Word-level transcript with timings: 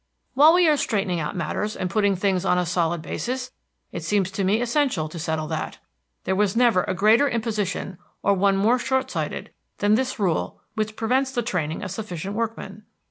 "While 0.33 0.55
we 0.55 0.67
are 0.67 0.77
straightening 0.77 1.19
out 1.19 1.35
matters 1.35 1.75
and 1.75 1.87
putting 1.87 2.15
things 2.15 2.43
on 2.43 2.57
a 2.57 2.65
solid 2.65 3.03
basis, 3.03 3.51
it 3.91 4.03
seems 4.03 4.31
to 4.31 4.43
me 4.43 4.59
essential 4.59 5.07
to 5.07 5.19
settle 5.19 5.45
that. 5.49 5.77
There 6.23 6.35
was 6.35 6.55
never 6.55 6.81
a 6.85 6.95
greater 6.95 7.29
imposition, 7.29 7.99
or 8.23 8.33
one 8.33 8.57
more 8.57 8.79
short 8.79 9.11
sighted, 9.11 9.51
than 9.77 9.93
this 9.93 10.17
rule 10.17 10.59
which 10.73 10.95
prevents 10.95 11.29
the 11.29 11.43
training 11.43 11.83
of 11.83 11.91
sufficient 11.91 12.33
workmen. 12.33 12.81